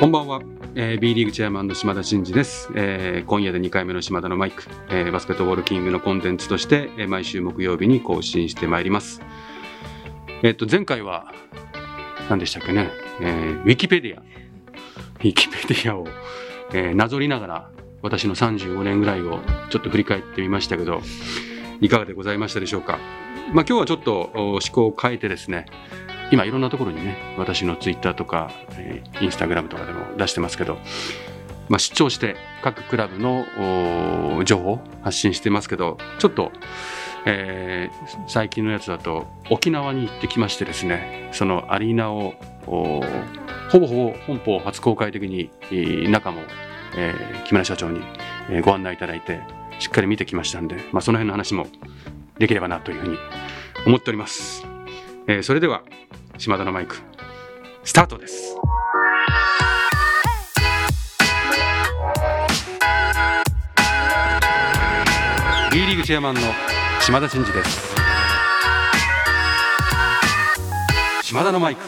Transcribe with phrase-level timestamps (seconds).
[0.00, 0.40] こんばんは、
[0.74, 9.22] えー、B リーグチェアマンの島田真二です、えー今夜で2回目の島田のマイク、えーバスケットボールキングのコンテンツとして、えー毎週木曜日に更新してまいります。
[10.42, 11.32] えっ、と前回は
[12.28, 14.20] 何でしたっけね、えーウィキペディア。
[14.20, 16.06] ウィキペディアを、
[16.72, 17.70] えーなぞりながら
[18.02, 19.40] 私の35年ぐらいを
[19.70, 21.00] ちょっと振り返ってみましたけど
[21.80, 22.98] いかがでございましたでしょうか。
[23.52, 25.66] まあ今日はちょっとお思考を変えてですね
[26.34, 30.78] 今いろんなところにね私のツイッターとか、えーインスタグラムとかでも出してますけど、
[31.68, 33.46] まあ、出張して各クラブの
[34.44, 36.50] 情報を発信してますけどちょっと、
[37.24, 42.34] えー最近のやつだと沖縄に行ってきましてですねそのアリーナを
[42.66, 43.00] ほ
[43.78, 46.42] ぼほぼ本邦初公開的にえー中も、
[46.96, 48.00] えー木村社長に、
[48.50, 49.40] えご案内いただいて
[49.78, 51.68] しっかり見てきましたんで、まあ、その辺の話も
[52.38, 53.18] できればなというふうに
[53.86, 54.66] 思っております。
[55.28, 55.84] えーそれでは
[56.36, 56.96] 島田のマイク
[57.84, 58.56] スタートです。
[65.72, 66.40] B リーグチェアマンの
[67.00, 67.94] 島田真二です。
[71.22, 71.82] 島田のマイク。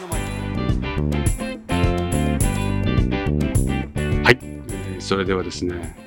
[4.23, 5.97] はい、えーそれではですね、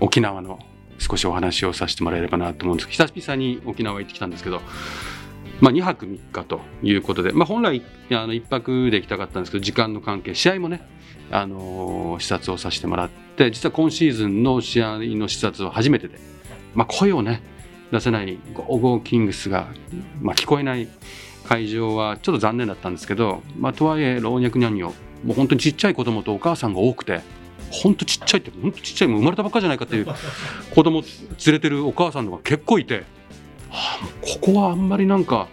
[0.00, 0.58] 沖縄の
[0.98, 4.62] 少しお話をさせてもらえればなと思うんです久々に沖縄行ってきたんですけど、
[5.60, 10.86] まあ、2泊3日ということで、まあ、本来あの1泊で行きたかったんですけど時間の関係試合もね、
[11.30, 16.18] あのー視察をさせてもらって実は今シーズンの試合の視察は初めてで、
[16.74, 17.42] まあ、声をね
[17.90, 19.68] 出せないゴーゴーキングスが、
[20.20, 20.88] まあ、聞こえない
[21.44, 24.92] 会場はちょっと残念だったんですけど、まあ、とはいえ老若男女
[25.24, 27.20] もう本当にちっちゃい子供とお母さんが多くて
[27.70, 30.06] 本当ちっちゃいって本当ちっちゃいもう生まれたばっかじゃないかっていう
[30.74, 33.04] 子供連れてるお母さんとか結構いて、
[34.20, 35.48] ここはあんまりなんか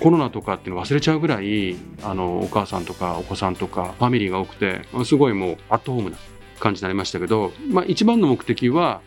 [0.00, 6.16] コロナとかっていうの忘れちゃうぐらいあのお母さんとかお子さんとかファミリーが多くてすごいもうアットホームな
[6.60, 9.00] 感じになりましたけど、まあ、一番の目的は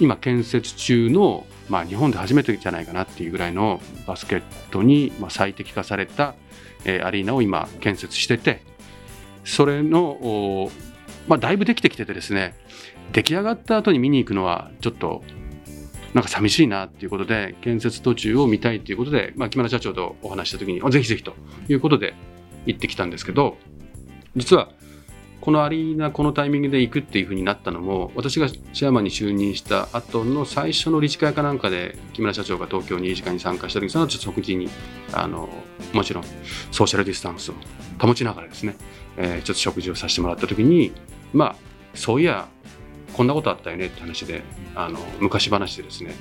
[0.00, 6.34] 今建設中の、まあ、日本で初めてじゃないかなっていうぐらいのバスケットに最適化された、
[6.84, 8.62] えアリーナを今建設してて
[9.44, 10.70] それの、
[11.28, 12.56] まあ、だいぶできてきててですね
[13.12, 15.22] 出来上がった後に見に行くのはちょっと
[16.14, 21.34] なんか寂しいなっていうことで建設途中を見たいということで、まあ、木村社長とお話しした時にぜひぜひと
[21.68, 22.14] いうことで
[22.66, 23.56] 行ってきたんですけど
[24.36, 24.70] 実は
[25.40, 34.68] このアリーナこのタイミングで行くっていうふうになったのも私がチェアマンに就任した後の最初の理事会かなんかで木村社長が東京に理事会に参加した時その後食事に
[35.12, 35.48] あの
[35.92, 36.24] もちろん
[36.70, 37.54] ソーシャルディスタンスを
[37.98, 38.76] 保ちながらですね、
[39.16, 40.92] えーちょっと食事をさせてもらった時に
[41.32, 41.56] まあ
[41.94, 42.48] そういや
[43.12, 44.42] こんなことあったよねって話で
[44.74, 46.14] あの昔話でですね、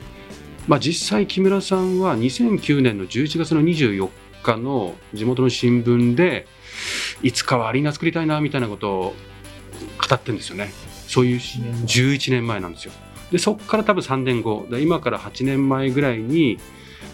[0.68, 4.09] まあ、実際木村さんは2009年の11月の24
[4.44, 6.47] 日の地元の新聞で
[7.22, 9.16] いつかはアリーナ作りたいなみたいなことを
[10.09, 10.72] 語ってるんですよね。
[11.07, 12.94] そういう11年前なんですよ。
[13.31, 16.58] でそこから多分3年後で今から8年前ぐらいに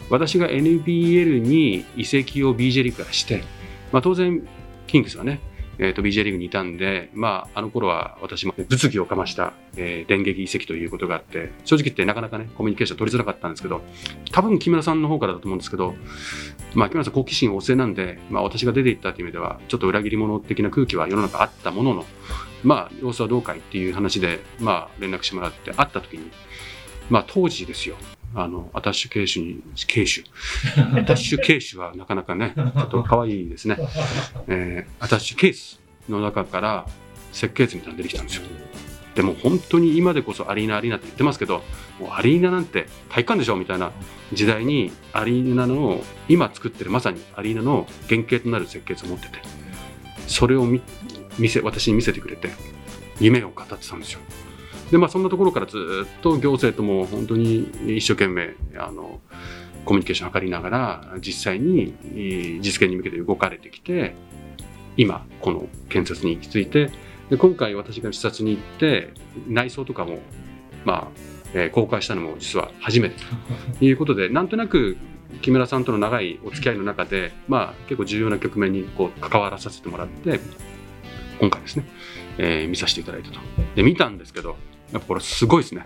[0.10, 3.44] 私が NBL に移籍を BJ リーグからして、
[3.92, 4.48] まあ、当然
[4.88, 5.40] キングスはね
[5.80, 13.82] えー、と BJ リーグにいたんで、まあ、あの頃は私も物議をかました、えー電撃移籍ということがあって正直言ってなかなかねコミュニケーション取りづらかったんですけど
[14.32, 15.96] 多分木村さんの方からだと思うんですけど、
[16.74, 22.06] まあ、木村さん好奇心旺盛なんで、まあ、私が出ていったという意味ではちょっと裏切り者的な空気は世の中あったものの、
[22.64, 26.32] まあ、様子はどうかいっていう話で、まあ、連絡してもらって会った時に、
[27.10, 27.96] まあ、当時ですよ
[28.36, 29.44] あのアタッシュケーシュ。
[29.44, 33.78] にケーシュアタッシュケーシュはなかなかね ちょっと可愛いですね、
[34.48, 35.80] えーアタッシュケース
[36.10, 36.86] の中から
[37.32, 38.44] 設計図みたいなの出てきたんですよ。
[39.18, 41.64] でも本当に今でこそアリーナアリーナって言ってますけど
[42.00, 43.92] もうアリーナなんて体育館でしょみたいな
[44.32, 49.40] 時代にアリーナの今作ってるまさにアリーナの原型となる設計図を持ってて
[50.28, 50.82] それを見
[51.40, 52.52] 見せ私に見せてくれて
[53.20, 54.20] 夢を語ってたんですよ
[54.92, 59.20] でまあそんなところからずっと行政とも本当に一生懸命あの
[59.86, 64.16] コミュニケーションを図りながら実際にえー実現に向けて動かれてきて
[64.96, 66.90] 今この建設に行き着いて
[67.30, 69.14] で今回私が視察に行って
[69.48, 70.20] 内装とかも
[70.86, 71.08] まあ、
[71.54, 73.16] えー公開したのも実は初めて
[73.80, 74.98] と いうことでなんとなく
[75.42, 80.40] 木村さんとの長いお付き合いの中で、まあ、結構重要な局面にこう関わらさせてもらって
[81.40, 81.86] 今回ですね、
[82.38, 83.40] えー見させていただいたと。
[83.76, 84.56] で見たんですけど
[84.92, 85.84] やっぱこれすごいですね。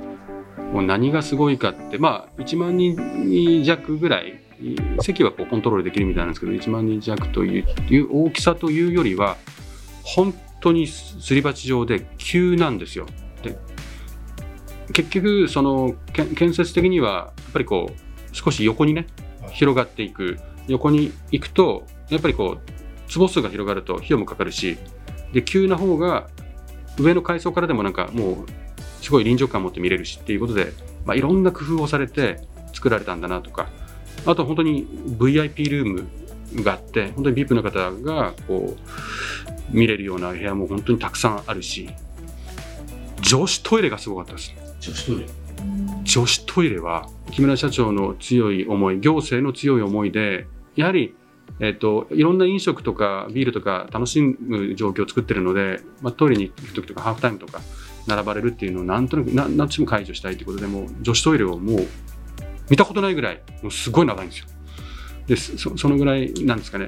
[0.74, 4.40] もう何がすごいかってまあ1万人弱ぐらい
[5.02, 9.38] 席はこうコントロールできるみたいなんですけど1万人弱という大きさというよりは
[10.04, 13.06] 本当にすり鉢状で急なんですよ。
[13.44, 13.58] で
[14.94, 19.08] 結局その建設的にはやっぱりこう少し横にね
[19.52, 20.40] 広がっていく。
[20.68, 24.78] 横に行くとやっぱりこう坪数が広がると費用もかかるし
[25.34, 26.30] で急な方が
[27.00, 28.46] 上の階層からでもなんかもう
[29.02, 30.74] すごい臨場感を持って見れるしっていうことで、
[31.06, 32.40] まあ、いろんな工夫をされて
[32.74, 33.70] 作られたんだなとか
[34.26, 36.06] あと本当に VIP ルー
[36.54, 41.90] ムがあって本当に VIP の方がこう見れるような部屋も本当にたくさんあるし
[43.22, 44.54] 女子トイレがすごかったです。
[44.80, 45.26] 女子トイレ。
[46.04, 51.16] 女子トイレは木村社長の強い思い行政の強い思いでやはり
[51.60, 57.62] えっと、いろんな飲食とかビールとか楽しむ状況を作ってるので、まあ、トイレに行く時とかハーフタイムとか
[58.08, 61.88] 並ばれるっていうのをなんとなく何としても解除したいということでもう女子トイレをもう
[62.70, 64.46] 見たことないぐらいもうすごい長いんですよ。
[65.28, 66.88] でそそのぐらいなんですかね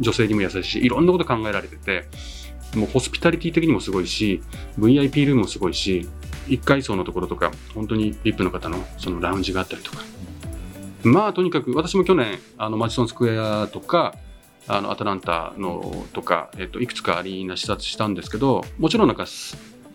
[0.00, 2.08] 女性にも優しいいろんなこと考えられてて
[2.74, 4.42] もうホスピタリティ的にもすごいし
[4.78, 6.08] VIP ルームもすごいし
[6.48, 9.98] 1階層のところとか本当に VIP の方のそのラウンジがあったりとか
[11.02, 14.14] まあとにかく私も去年あのマジソンスクエアとか
[14.68, 19.26] あのアトランタのとか、えっと、いくつかアリーナ視察したんですけどもちろんなんか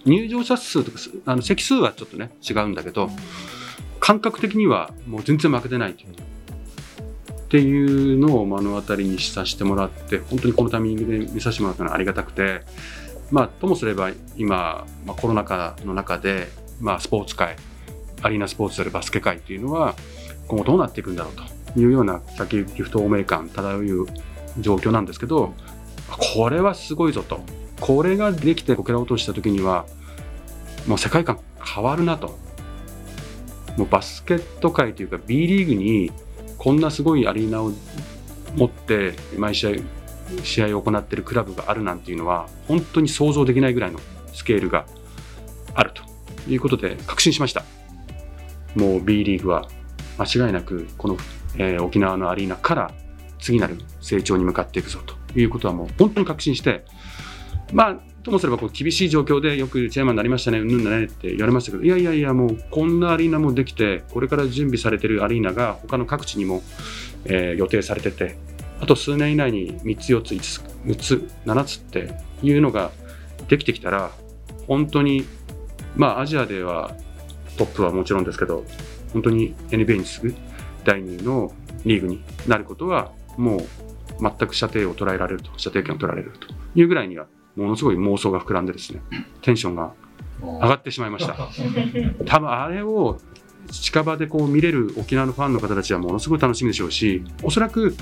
[0.05, 3.09] 入場者数とかあの席数はちょっとね違うんだけど
[3.99, 5.95] 感覚的にはもう全然負けてないっ
[7.49, 12.61] ていうのを目の当たりにさせてもらって本当にこのタイミングで見させてもらったのはありがたくて
[13.29, 16.47] まあともすれば今、まあ、コロナ禍の中で、
[16.79, 17.55] まあ、スポーツ界
[18.21, 19.95] アリーナスポーツであるバスケ界っていうのは
[20.47, 21.33] 今後どうなっていくんだろう
[21.73, 24.07] というような先行き不透明感漂う
[24.59, 25.53] 状況なんですけど
[26.35, 27.41] これはすごいぞと。
[27.81, 29.85] これができてこけら落とした時には
[30.87, 32.39] もう世界観変わるなと。
[33.77, 36.11] もうバスケット界というか B リーグに
[36.57, 37.71] こんなすごいアリーナを
[38.55, 39.71] 持って毎試合
[40.43, 43.99] 試合を行っているクラブがあるなんていうのは本当に想像できないぐらいの
[44.33, 44.85] スケールが
[45.73, 46.03] あると
[46.49, 47.63] いうことで確信しました。
[48.75, 49.67] もう B リーグは
[50.17, 51.17] 間違いなくこの、
[51.57, 52.91] えー、沖縄のアリーナから
[53.39, 56.85] 次なる成長に向かっていくぞということはもう本当に確信して
[57.71, 66.61] まあともすればこう厳しい状況でよくチェアマンになりましたね、うんぬんだねって言われましたけど、いやいやいや、もうこんなアリーナもできて、これから準備されてるアリーナが他の各地にも、
[67.25, 68.37] えー、予定されてて、
[68.79, 72.13] あと数年以内に3つ、4つ、5つ、6つ、7つって
[72.43, 72.91] いうのが
[73.47, 74.11] できてきたら、
[74.67, 75.25] 本当に、
[75.95, 76.95] まあアジアでは
[77.57, 78.65] トップはもちろんですけど、
[79.13, 80.35] 本当に NBA に次ぐ
[80.83, 81.51] 第2位の
[81.85, 83.61] リーグになることは、もう
[84.19, 87.27] 全く射程を捉えられると、射程権を取られるというぐらいには、
[87.61, 89.01] ものすごい妄想が膨らんでですね、
[89.41, 89.93] テンションが
[90.41, 91.35] 上がってしまいました。
[92.25, 93.19] 多分あれを
[93.69, 97.95] 近場でこう見れる沖縄のファンの方たちはものすごい楽しみでしょうし、おそらく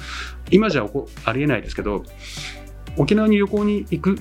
[0.52, 0.88] 今じゃ
[1.26, 2.04] ありえないですけど、
[2.98, 4.20] 沖縄に旅行に行く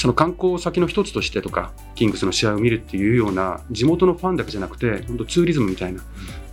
[0.00, 6.02] その観光先の一つとしてとか、キングスの試合を見るっていうような、地元のファンだけじゃなくて、本当ツーリズムみたいな、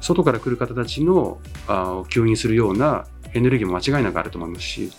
[0.02, 4.92] 外から来る方たちのあ吸引するようなエネルギーも間違いなくあると思いますし、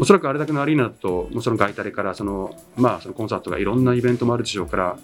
[0.00, 4.98] おそらくあれだけのアリーナだと、その外タレからその、まあ、そのコンサートがいろんなイベントもあるでしょうから、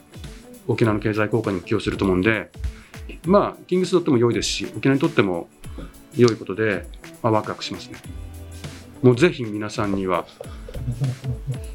[0.67, 2.51] 沖縄の経済効果にも寄与すると思うんで、
[3.27, 5.49] まあ、キングスにとっても良いですし、沖縄にとっても
[6.17, 6.87] 良いことで、
[7.23, 7.99] まあ、ワクワクしますね。
[9.03, 10.27] もうぜひ皆さんには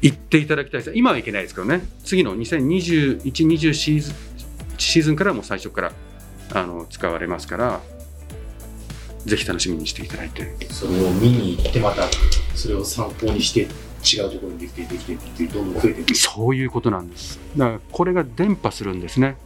[0.00, 0.92] 行っていただきたいです。
[0.94, 4.14] 今は行けないですけどね、次の2021、20シーズン
[4.78, 5.92] シーズンからも最初から
[6.54, 7.80] あの使われますから、
[9.24, 10.56] ぜひ楽しみにしていただいて。
[10.70, 12.08] それを見に行って、また
[12.54, 13.68] それを参考にして、
[14.04, 16.14] 違うところにできて、できてってどんどん増えていく。
[16.14, 17.38] そういうことなんです。
[17.56, 19.36] だからこれが伝播するんですね。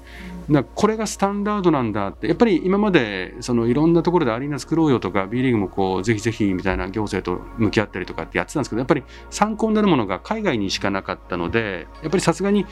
[0.51, 12.65] だこれがスタンダードなんだってやっぱり今までそのいろんなところでアリーナ作ろうよとか B リーグもこうぜひぜひみたいな行政と向き合ったりとかってやってたんですけどやっぱり参考になるものが海外にしかなかったのでやっぱりさすがに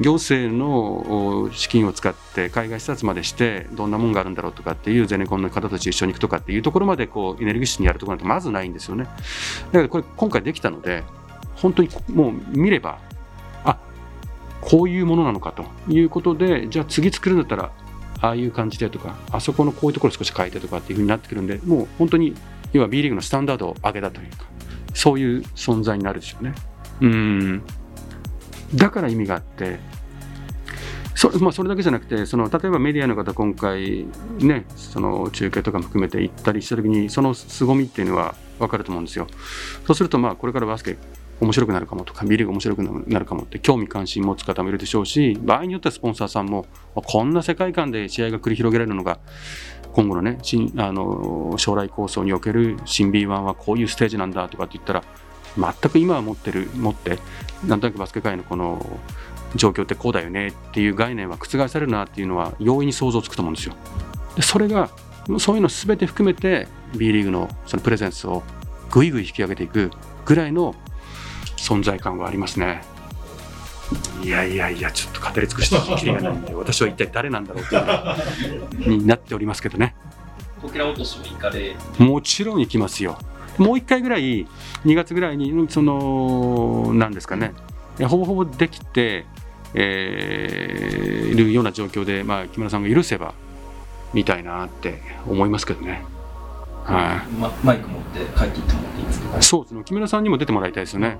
[0.00, 9.04] 行政の資金を使って海外視察までしてどんなもんがあるんだろうとかっていうゼネコンの方たち一緒に行くとかっていうところまでこうエネルギッシュにやるところなんてまずないんですよね。
[9.04, 11.02] だからこれ今回できたので
[11.56, 12.98] 本当にもう見れば
[14.62, 17.72] こういうものなのかということでじゃあ次作るんだったら
[18.20, 22.34] ああいう感じでとかあそこのこういうところ少し変えてとかっていうふうになってくるんでもう本当に
[22.72, 24.46] 要は B リーグのスタンダードを上げたというか
[24.94, 26.54] そういう存在になるでしょうね。
[27.00, 27.62] うん。
[28.74, 29.78] だから意味があって
[31.14, 34.06] そ,、まあ、それだけじゃなくてその例えばメディアの方今回
[34.38, 39.26] ねその中継とかも含めて行ったりした時にその凄みっていうのは分かると思うんですよ。
[39.86, 40.96] そうするとまあこれからバスケ
[41.42, 49.18] 面白くなるかもとか、ビリーが面白くなるかもって興味関心持つ方もいるでしょうし、場合によってはスポンサーさんも、こんな世界観で試合が繰り広げられるのが、
[49.92, 50.38] 今後のね、
[50.76, 55.04] あの将来構想における新 B1 はこういうステージなんだとかって言ったら、
[55.56, 57.18] 全く今は持ってる、持って、
[57.66, 59.00] なんとなくバスケ界のこの
[59.56, 63.74] 状況ってこうだよねっていう概念は覆されるなっていうのは容易に想像つくと思うんですよ。
[64.36, 64.90] でそれが
[65.38, 68.42] そういうの全て含めて B リーグのそのプレゼンスを
[68.90, 69.90] ぐいぐい引き上げていく
[70.24, 70.74] ぐらいの
[71.62, 72.82] 存在感はありますね。
[74.22, 77.74] いやいやいや、ちょっと語り尽くして きりがないんで、私は一体誰なんだろうと
[78.82, 79.94] いうになっておりますけどね。
[80.60, 83.18] こけら落としも行かれもちろん行きますよ。
[83.58, 84.46] もう一回ぐらい、
[84.86, 87.52] 2月ぐらいに、その、なんですかね、
[88.08, 89.26] ほぼほぼできて、
[89.74, 93.32] えーいるような状況で、まあ、木村さんが許せば、
[94.12, 96.02] みたいなって思いますけどね。
[96.84, 99.42] はい、ま、マイク持って帰っていってもらっていいですか？
[99.42, 101.18] そうですね、木村さんにも出てもらいたいですよね。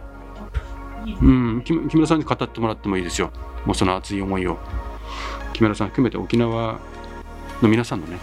[1.20, 3.30] うん、木村さんに語ってもらってもいいですよ。
[3.64, 4.58] もうその熱い思いを。
[5.52, 6.78] 木村さん含めて沖縄
[7.60, 8.18] の皆さんのね、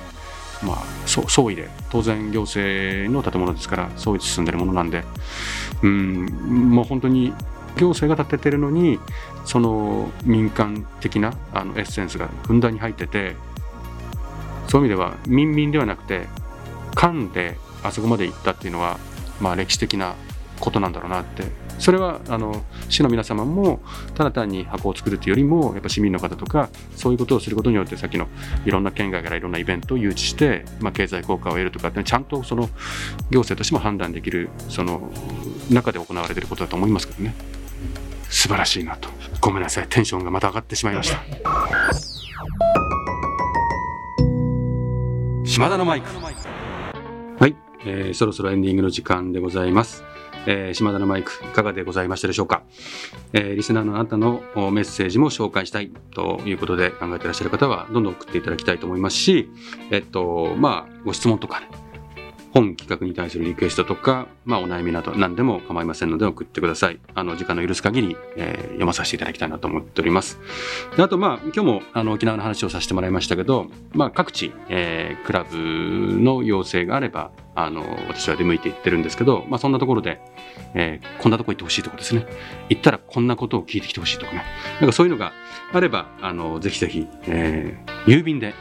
[0.64, 5.04] まあ、総意で、当然行政の建物ですから、総意で進んでるものなんで、
[5.84, 6.26] うん、
[6.72, 7.34] もう本当に
[7.78, 9.00] 行政が建ててるのに、
[9.46, 13.36] その民間的なあのエッセンスがふんだんに入ってて、
[14.68, 16.28] そういう意味では民民ではなくて、
[16.96, 18.98] 官であそこまで行ったっていうのは、
[19.40, 20.16] まあ、歴史的な
[20.60, 21.44] ことなんだろうなって
[21.80, 23.80] それはあの市の皆様も
[24.14, 28.28] ただ単に箱を作るというよりもやっぱ市民の方とかそういうことをすることによってさっきの
[28.66, 32.70] いろんな県外からいろんなイベントを誘致して、まあ、経済効果を得るとかってちゃんとその
[33.32, 35.12] 行政としても判断できるその
[35.72, 37.34] 中で行われていることだと思いますけどね。
[38.30, 39.10] 素晴らしいなと。
[39.42, 39.88] ごめんなさい。
[39.90, 41.20] テンションがまた上がってしまいました。
[45.46, 46.10] 島田のマイク、
[47.86, 50.04] えーそろそろエンディングの時間でございます。
[50.46, 52.64] えー島田のマイクいかがでございましたでしょうか、
[53.34, 59.50] えーリスナーのあなたのメッセージも紹介したいということで考えていらっしゃる方はどんどん送っていただきたいと思いますし、
[59.92, 61.70] えっと、まあ、ご質問とかね、
[62.54, 67.00] 本企画に対するリクエストとか、まあ、お悩みなど何でも構いませんので送ってください。
[67.14, 70.40] あの、時間の許す限り、えー読まさせていただきたいなと思っております。
[70.96, 80.20] であと、まあ、今日もあの沖縄の話をさせてもらいましたけど、まあ、各地、えークラブの要請があれば、あの、私は出向いていってるんですけど、まあ、そんなところで、
[80.74, 82.26] えーこんなとこ行ってほしいとかですね。
[82.70, 84.44] 行ったらこんなことを聞いてきてほしいとかね。
[84.80, 85.34] なんかそういうのが
[85.74, 88.54] あれば、あの、ぜひぜひ、えー郵便で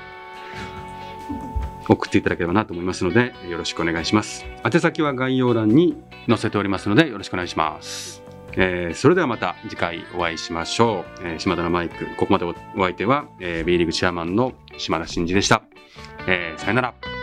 [1.89, 4.45] 送っていただければなと思いますので、よろしくお願いします。
[4.65, 5.97] 宛先は概要欄に
[6.29, 8.23] 載せておりますので、よろしくお願いします。
[8.53, 11.27] えーそれではまた次回お会いしましょう。
[11.27, 15.63] えー島田のマイク、ここまでおお相手は、えー、B リーグチェアマンの島田真二でした。
[16.27, 17.18] えーさよなら。